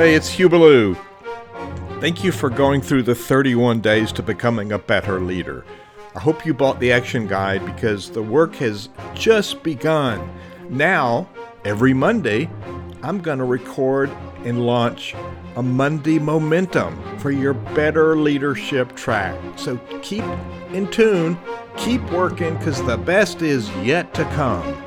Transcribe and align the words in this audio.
Hey, 0.00 0.14
it's 0.14 0.30
Hugh 0.30 0.48
Ballou. 0.48 0.96
Thank 2.00 2.24
you 2.24 2.32
for 2.32 2.48
going 2.48 2.80
through 2.80 3.02
the 3.02 3.14
31 3.14 3.82
days 3.82 4.12
to 4.12 4.22
becoming 4.22 4.72
a 4.72 4.78
better 4.78 5.20
leader. 5.20 5.66
I 6.16 6.20
hope 6.20 6.46
you 6.46 6.54
bought 6.54 6.80
the 6.80 6.90
action 6.90 7.26
guide 7.26 7.66
because 7.66 8.08
the 8.10 8.22
work 8.22 8.54
has 8.54 8.88
just 9.12 9.62
begun. 9.62 10.26
Now, 10.70 11.28
every 11.66 11.92
Monday, 11.92 12.48
I'm 13.02 13.20
going 13.20 13.40
to 13.40 13.44
record 13.44 14.08
and 14.46 14.64
launch 14.64 15.14
a 15.56 15.62
Monday 15.62 16.18
Momentum 16.18 17.18
for 17.18 17.30
your 17.30 17.52
better 17.52 18.16
leadership 18.16 18.96
track. 18.96 19.38
So 19.56 19.76
keep 20.00 20.24
in 20.72 20.90
tune, 20.90 21.38
keep 21.76 22.00
working, 22.10 22.56
because 22.56 22.82
the 22.84 22.96
best 22.96 23.42
is 23.42 23.68
yet 23.82 24.14
to 24.14 24.24
come. 24.30 24.82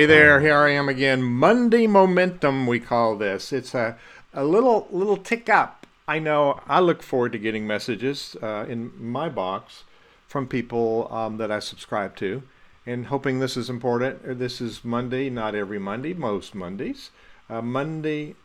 Hey 0.00 0.06
there, 0.06 0.40
here 0.40 0.56
I 0.56 0.70
am 0.70 0.88
again. 0.88 1.22
Monday 1.22 1.86
Momentum, 1.86 2.66
we 2.66 2.80
call 2.80 3.16
this. 3.16 3.52
It's 3.52 3.74
a, 3.74 3.98
a 4.32 4.44
little 4.44 4.88
little 4.90 5.18
tick 5.18 5.50
up. 5.50 5.86
I 6.08 6.18
know 6.18 6.58
I 6.66 6.80
look 6.80 7.02
forward 7.02 7.32
to 7.32 7.38
getting 7.38 7.66
messages 7.66 8.34
uh, 8.42 8.64
in 8.66 8.92
my 8.98 9.28
box 9.28 9.84
from 10.26 10.46
people 10.48 11.06
um, 11.12 11.36
that 11.36 11.50
I 11.50 11.58
subscribe 11.58 12.16
to 12.16 12.42
and 12.86 13.08
hoping 13.08 13.40
this 13.40 13.58
is 13.58 13.68
important. 13.68 14.38
This 14.38 14.62
is 14.62 14.86
Monday, 14.86 15.28
not 15.28 15.54
every 15.54 15.78
Monday, 15.78 16.14
most 16.14 16.54
Mondays. 16.54 17.10
Uh, 17.50 17.60
Monday 17.60 18.36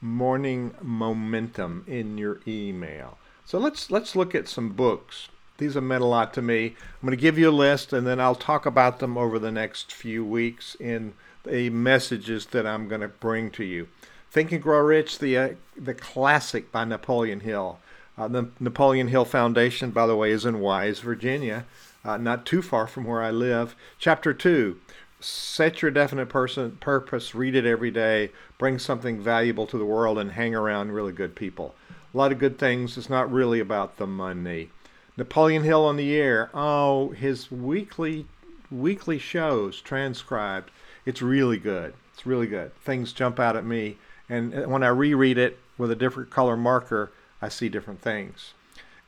morning 0.00 0.72
momentum 0.80 1.84
in 1.88 2.16
your 2.16 2.38
email. 2.46 3.18
So 3.44 3.58
let's 3.58 3.90
let's 3.90 4.14
look 4.14 4.36
at 4.36 4.46
some 4.46 4.68
books 4.68 5.30
these 5.62 5.74
have 5.74 5.84
meant 5.84 6.02
a 6.02 6.06
lot 6.06 6.34
to 6.34 6.42
me. 6.42 6.66
I'm 6.66 7.06
going 7.06 7.16
to 7.16 7.16
give 7.16 7.38
you 7.38 7.48
a 7.48 7.52
list 7.52 7.92
and 7.92 8.04
then 8.04 8.20
I'll 8.20 8.34
talk 8.34 8.66
about 8.66 8.98
them 8.98 9.16
over 9.16 9.38
the 9.38 9.52
next 9.52 9.92
few 9.92 10.24
weeks 10.24 10.74
in 10.74 11.14
the 11.44 11.70
messages 11.70 12.46
that 12.46 12.66
I'm 12.66 12.88
going 12.88 13.00
to 13.00 13.08
bring 13.08 13.50
to 13.52 13.64
you. 13.64 13.86
Think 14.30 14.50
and 14.50 14.60
Grow 14.60 14.80
Rich, 14.80 15.20
the, 15.20 15.38
uh, 15.38 15.48
the 15.76 15.94
classic 15.94 16.72
by 16.72 16.84
Napoleon 16.84 17.40
Hill. 17.40 17.78
Uh, 18.18 18.26
the 18.26 18.48
Napoleon 18.58 19.08
Hill 19.08 19.24
Foundation, 19.24 19.92
by 19.92 20.06
the 20.06 20.16
way, 20.16 20.32
is 20.32 20.44
in 20.44 20.58
Wise, 20.58 20.98
Virginia, 20.98 21.64
uh, 22.04 22.16
not 22.16 22.44
too 22.44 22.60
far 22.60 22.86
from 22.86 23.04
where 23.04 23.22
I 23.22 23.30
live. 23.30 23.76
Chapter 23.98 24.34
2 24.34 24.80
Set 25.20 25.80
your 25.80 25.92
definite 25.92 26.28
person, 26.28 26.78
purpose, 26.80 27.36
read 27.36 27.54
it 27.54 27.64
every 27.64 27.92
day, 27.92 28.32
bring 28.58 28.80
something 28.80 29.20
valuable 29.20 29.68
to 29.68 29.78
the 29.78 29.84
world, 29.84 30.18
and 30.18 30.32
hang 30.32 30.52
around 30.56 30.90
really 30.90 31.12
good 31.12 31.36
people. 31.36 31.76
A 32.12 32.16
lot 32.16 32.32
of 32.32 32.40
good 32.40 32.58
things. 32.58 32.98
It's 32.98 33.08
not 33.08 33.30
really 33.30 33.60
about 33.60 33.98
the 33.98 34.06
money. 34.08 34.70
Napoleon 35.16 35.62
Hill 35.62 35.84
on 35.84 35.96
the 35.96 36.14
air. 36.14 36.50
Oh, 36.54 37.10
his 37.10 37.50
weekly 37.50 38.26
weekly 38.70 39.18
shows 39.18 39.80
transcribed. 39.80 40.70
It's 41.04 41.20
really 41.20 41.58
good. 41.58 41.94
It's 42.14 42.24
really 42.24 42.46
good. 42.46 42.74
Things 42.76 43.12
jump 43.12 43.38
out 43.38 43.56
at 43.56 43.66
me, 43.66 43.98
and 44.28 44.54
uh, 44.54 44.62
when 44.62 44.82
I 44.82 44.88
reread 44.88 45.36
it 45.36 45.58
with 45.76 45.90
a 45.90 45.96
different 45.96 46.30
color 46.30 46.56
marker, 46.56 47.12
I 47.42 47.48
see 47.48 47.68
different 47.68 48.00
things. 48.00 48.54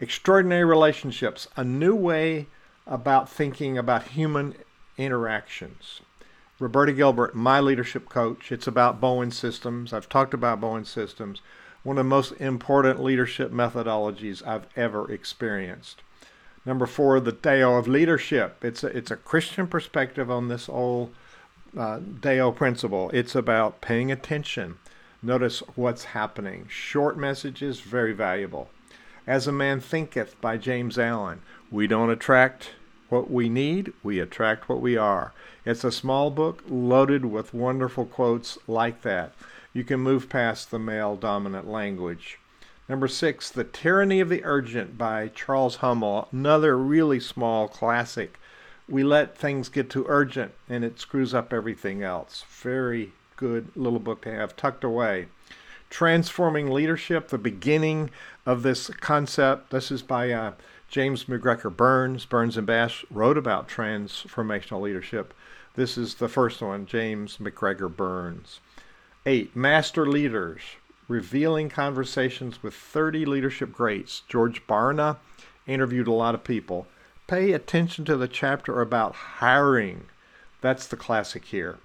Extraordinary 0.00 0.64
relationships. 0.64 1.48
A 1.56 1.64
new 1.64 1.94
way 1.94 2.48
about 2.86 3.28
thinking 3.28 3.78
about 3.78 4.08
human 4.08 4.54
interactions. 4.98 6.00
Roberta 6.58 6.92
Gilbert, 6.92 7.34
my 7.34 7.60
leadership 7.60 8.08
coach. 8.08 8.52
It's 8.52 8.66
about 8.66 9.00
Bowen 9.00 9.30
systems. 9.30 9.92
I've 9.92 10.08
talked 10.08 10.34
about 10.34 10.60
Bowen 10.60 10.84
systems 10.84 11.40
one 11.84 11.98
of 11.98 12.04
the 12.04 12.08
most 12.08 12.32
important 12.40 13.02
leadership 13.02 13.52
methodologies 13.52 14.44
I've 14.44 14.66
ever 14.74 15.10
experienced. 15.12 16.02
Number 16.66 16.86
four, 16.86 17.20
the 17.20 17.30
Tao 17.30 17.76
of 17.76 17.86
leadership. 17.86 18.64
It's 18.64 18.82
a, 18.82 18.86
it's 18.88 19.10
a 19.10 19.16
Christian 19.16 19.66
perspective 19.66 20.30
on 20.30 20.48
this 20.48 20.68
old 20.68 21.14
uh, 21.78 22.00
Tao 22.22 22.50
principle. 22.50 23.10
It's 23.12 23.34
about 23.34 23.82
paying 23.82 24.10
attention. 24.10 24.78
Notice 25.22 25.60
what's 25.74 26.04
happening. 26.04 26.66
Short 26.68 27.18
messages, 27.18 27.80
very 27.80 28.14
valuable. 28.14 28.70
As 29.26 29.46
a 29.46 29.52
Man 29.52 29.80
Thinketh 29.80 30.40
by 30.40 30.56
James 30.56 30.98
Allen. 30.98 31.42
We 31.70 31.86
don't 31.86 32.10
attract 32.10 32.70
what 33.10 33.30
we 33.30 33.48
need, 33.50 33.92
we 34.02 34.18
attract 34.18 34.68
what 34.68 34.80
we 34.80 34.96
are. 34.96 35.32
It's 35.66 35.84
a 35.84 35.92
small 35.92 36.30
book 36.30 36.62
loaded 36.66 37.26
with 37.26 37.52
wonderful 37.52 38.06
quotes 38.06 38.58
like 38.66 39.02
that 39.02 39.34
you 39.74 39.84
can 39.84 40.00
move 40.00 40.28
past 40.28 40.70
the 40.70 40.78
male 40.78 41.16
dominant 41.16 41.68
language. 41.68 42.38
Number 42.88 43.08
six, 43.08 43.50
The 43.50 43.64
Tyranny 43.64 44.20
of 44.20 44.28
the 44.28 44.44
Urgent 44.44 44.96
by 44.96 45.28
Charles 45.28 45.76
Hummel, 45.76 46.28
another 46.30 46.78
really 46.78 47.18
small 47.18 47.66
classic. 47.66 48.38
We 48.88 49.02
let 49.02 49.36
things 49.36 49.68
get 49.68 49.90
too 49.90 50.06
urgent 50.08 50.52
and 50.68 50.84
it 50.84 51.00
screws 51.00 51.34
up 51.34 51.52
everything 51.52 52.02
else. 52.02 52.44
Very 52.48 53.12
good 53.36 53.68
little 53.74 53.98
book 53.98 54.22
to 54.22 54.32
have 54.32 54.56
tucked 54.56 54.84
away. 54.84 55.26
Transforming 55.90 56.70
Leadership, 56.70 57.28
the 57.28 57.38
beginning 57.38 58.10
of 58.46 58.62
this 58.62 58.88
concept. 58.88 59.70
This 59.70 59.90
is 59.90 60.02
by 60.02 60.30
uh, 60.30 60.52
James 60.88 61.28
MacGregor 61.28 61.70
Burns. 61.70 62.26
Burns 62.26 62.56
and 62.56 62.66
Bass 62.66 63.04
wrote 63.10 63.38
about 63.38 63.68
transformational 63.68 64.82
leadership. 64.82 65.34
This 65.74 65.98
is 65.98 66.14
the 66.14 66.28
first 66.28 66.60
one, 66.60 66.86
James 66.86 67.40
MacGregor 67.40 67.88
Burns. 67.88 68.60
Eight, 69.26 69.56
master 69.56 70.04
leaders, 70.04 70.60
revealing 71.08 71.70
conversations 71.70 72.62
with 72.62 72.74
30 72.74 73.24
leadership 73.24 73.72
greats. 73.72 74.20
George 74.28 74.66
Barna 74.66 75.16
interviewed 75.66 76.08
a 76.08 76.12
lot 76.12 76.34
of 76.34 76.44
people. 76.44 76.86
Pay 77.26 77.52
attention 77.52 78.04
to 78.04 78.18
the 78.18 78.28
chapter 78.28 78.82
about 78.82 79.14
hiring. 79.14 80.08
That's 80.60 80.86
the 80.86 80.98
classic 80.98 81.46
here. 81.46 81.78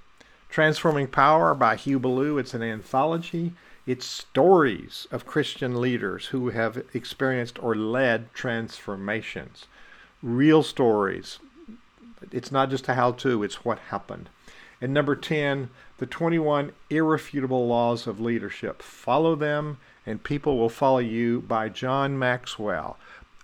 Transforming 0.50 1.07
Power 1.07 1.55
by 1.55 1.77
Hugh 1.77 1.97
Ballou. 1.97 2.38
It's 2.38 2.53
an 2.53 2.61
anthology. 2.61 3.53
It's 3.88 4.06
stories 4.06 5.07
of 5.09 5.25
Christian 5.25 5.79
leaders 5.79 6.27
who 6.27 6.50
have 6.50 6.83
experienced 6.94 7.57
or 7.63 7.73
led 7.73 8.33
transformations. 8.33 9.66
Real 10.21 10.61
stories. 10.61 11.39
It's 12.33 12.51
not 12.51 12.69
just 12.69 12.89
a 12.89 12.95
how 12.95 13.13
to, 13.13 13.44
it's 13.44 13.63
what 13.63 13.79
happened. 13.79 14.27
And 14.81 14.94
number 14.94 15.16
10, 15.16 15.69
the 15.97 16.06
21 16.06 16.72
irrefutable 16.90 17.67
laws 17.67 18.07
of 18.07 18.19
leadership. 18.19 18.81
Follow 18.81 19.35
them, 19.35 19.78
and 20.06 20.23
people 20.23 20.57
will 20.57 20.69
follow 20.69 21.00
you 21.00 21.41
by 21.41 21.69
John 21.69 22.17
Maxwell. 22.17 22.97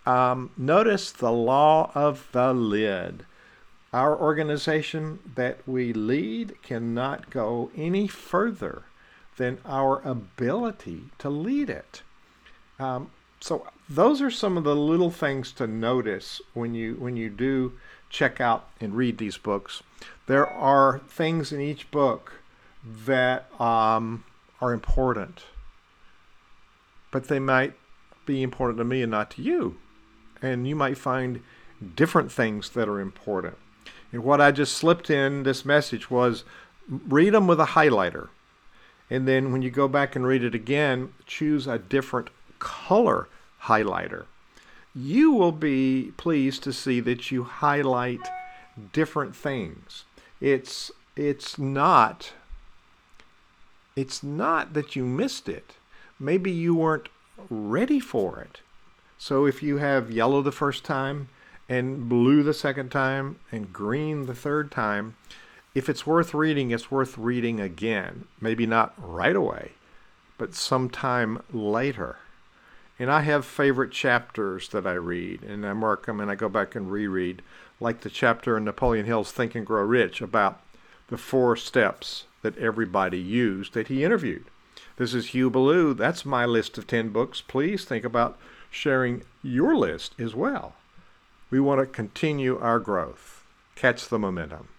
Um, 0.05 0.51
notice 0.57 1.11
the 1.11 1.31
law 1.31 1.91
of 1.93 2.27
the 2.31 2.53
lid. 2.53 3.25
Our 3.91 4.17
organization 4.17 5.19
that 5.35 5.59
we 5.67 5.93
lead 5.93 6.61
cannot 6.61 7.29
go 7.29 7.71
any 7.75 8.07
further 8.07 8.83
than 9.37 9.57
our 9.65 10.01
ability 10.01 11.05
to 11.19 11.29
lead 11.29 11.69
it. 11.69 12.01
Um, 12.79 13.09
so 13.45 13.67
those 13.87 14.23
are 14.23 14.31
some 14.31 14.57
of 14.57 14.63
the 14.63 14.75
little 14.75 15.11
things 15.11 15.51
to 15.51 15.67
notice 15.67 16.41
when 16.55 16.73
you 16.73 16.95
when 16.95 17.15
you 17.15 17.29
do 17.29 17.73
check 18.09 18.41
out 18.41 18.67
and 18.81 18.97
read 18.97 19.19
these 19.19 19.37
books. 19.37 19.83
There 20.25 20.47
are 20.47 20.97
things 21.07 21.51
in 21.51 21.61
each 21.61 21.91
book 21.91 22.41
that 22.83 23.45
um, 23.61 24.23
are 24.59 24.73
important, 24.73 25.43
but 27.11 27.27
they 27.27 27.37
might 27.37 27.75
be 28.25 28.41
important 28.41 28.79
to 28.79 28.83
me 28.83 29.03
and 29.03 29.11
not 29.11 29.29
to 29.31 29.43
you. 29.43 29.77
And 30.41 30.67
you 30.67 30.75
might 30.75 30.97
find 30.97 31.43
different 31.95 32.31
things 32.31 32.71
that 32.71 32.89
are 32.89 32.99
important. 32.99 33.59
And 34.11 34.23
what 34.23 34.41
I 34.41 34.49
just 34.49 34.73
slipped 34.73 35.11
in 35.11 35.43
this 35.43 35.63
message 35.63 36.09
was 36.09 36.45
read 36.89 37.35
them 37.35 37.45
with 37.45 37.59
a 37.59 37.75
highlighter. 37.77 38.29
And 39.07 39.27
then 39.27 39.51
when 39.51 39.61
you 39.61 39.69
go 39.69 39.87
back 39.87 40.15
and 40.15 40.25
read 40.25 40.43
it 40.43 40.55
again, 40.55 41.13
choose 41.27 41.67
a 41.67 41.77
different 41.77 42.31
color 42.57 43.27
highlighter. 43.65 44.25
You 44.93 45.31
will 45.31 45.51
be 45.51 46.13
pleased 46.17 46.63
to 46.63 46.73
see 46.73 46.99
that 47.01 47.31
you 47.31 47.43
highlight 47.43 48.27
different 48.93 49.35
things. 49.35 50.05
It's 50.39 50.91
it's 51.15 51.57
not 51.57 52.33
it's 53.95 54.21
not 54.21 54.73
that 54.73 54.95
you 54.95 55.05
missed 55.05 55.47
it. 55.47 55.73
Maybe 56.19 56.51
you 56.51 56.75
weren't 56.75 57.09
ready 57.49 57.99
for 57.99 58.39
it. 58.39 58.59
So 59.17 59.45
if 59.45 59.63
you 59.63 59.77
have 59.77 60.11
yellow 60.11 60.41
the 60.41 60.51
first 60.51 60.83
time 60.83 61.29
and 61.69 62.07
blue 62.09 62.43
the 62.43 62.53
second 62.53 62.89
time 62.89 63.37
and 63.51 63.71
green 63.71 64.25
the 64.25 64.35
third 64.35 64.71
time, 64.71 65.15
if 65.73 65.89
it's 65.89 66.05
worth 66.05 66.33
reading, 66.33 66.71
it's 66.71 66.91
worth 66.91 67.17
reading 67.17 67.59
again. 67.59 68.25
Maybe 68.39 68.65
not 68.65 68.93
right 68.97 69.35
away, 69.35 69.71
but 70.37 70.53
sometime 70.55 71.41
later. 71.51 72.17
And 72.97 73.11
I 73.11 73.21
have 73.21 73.45
favorite 73.45 73.91
chapters 73.91 74.69
that 74.69 74.87
I 74.87 74.93
read, 74.93 75.43
and 75.43 75.65
I 75.65 75.73
mark 75.73 76.05
them 76.05 76.19
and 76.19 76.31
I 76.31 76.35
go 76.35 76.47
back 76.47 76.75
and 76.75 76.91
reread, 76.91 77.41
like 77.79 78.01
the 78.01 78.09
chapter 78.09 78.55
in 78.55 78.63
Napoleon 78.63 79.05
Hill's 79.05 79.31
Think 79.31 79.53
and 79.53 79.65
Grow 79.65 79.83
Rich 79.83 80.21
about 80.21 80.61
the 81.07 81.17
four 81.17 81.55
steps 81.55 82.25
that 82.41 82.57
everybody 82.57 83.19
used 83.19 83.73
that 83.73 83.89
he 83.89 84.03
interviewed. 84.03 84.45
This 84.97 85.13
is 85.13 85.27
Hugh 85.27 85.49
Ballou. 85.49 85.93
That's 85.93 86.25
my 86.25 86.45
list 86.45 86.77
of 86.77 86.87
10 86.87 87.09
books. 87.09 87.41
Please 87.41 87.83
think 87.83 88.05
about 88.05 88.37
sharing 88.71 89.23
your 89.43 89.75
list 89.75 90.15
as 90.19 90.33
well. 90.33 90.73
We 91.49 91.59
want 91.59 91.81
to 91.81 91.85
continue 91.85 92.57
our 92.59 92.79
growth. 92.79 93.43
Catch 93.75 94.07
the 94.07 94.19
momentum. 94.19 94.69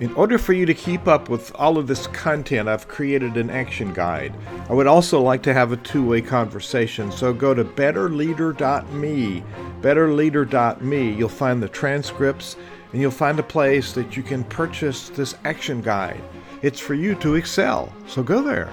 In 0.00 0.14
order 0.14 0.38
for 0.38 0.54
you 0.54 0.64
to 0.64 0.72
keep 0.72 1.06
up 1.06 1.28
with 1.28 1.54
all 1.56 1.76
of 1.76 1.86
this 1.86 2.06
content, 2.06 2.70
I've 2.70 2.88
created 2.88 3.36
an 3.36 3.50
action 3.50 3.92
guide. 3.92 4.34
I 4.70 4.72
would 4.72 4.86
also 4.86 5.20
like 5.20 5.42
to 5.42 5.52
have 5.52 5.72
a 5.72 5.76
two 5.76 6.02
way 6.02 6.22
conversation, 6.22 7.12
so 7.12 7.34
go 7.34 7.52
to 7.52 7.64
betterleader.me. 7.64 9.44
Betterleader.me. 9.82 11.12
You'll 11.12 11.28
find 11.28 11.62
the 11.62 11.68
transcripts 11.68 12.56
and 12.92 13.00
you'll 13.02 13.10
find 13.10 13.38
a 13.38 13.42
place 13.42 13.92
that 13.92 14.16
you 14.16 14.22
can 14.22 14.42
purchase 14.44 15.10
this 15.10 15.34
action 15.44 15.82
guide. 15.82 16.22
It's 16.62 16.80
for 16.80 16.94
you 16.94 17.14
to 17.16 17.34
excel, 17.34 17.92
so 18.06 18.22
go 18.22 18.40
there. 18.42 18.72